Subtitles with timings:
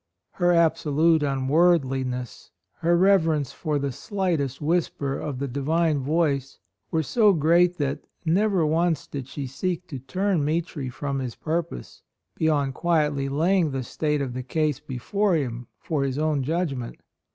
[0.31, 6.57] Her absolute unworldliness, her reverence for the slightest whisper of the Divine Voice
[6.89, 12.01] were so great that never once did she seek to turn Mitri from his purpose,
[12.35, 16.99] beyond quietly laying the state of the case before him for his own judgment.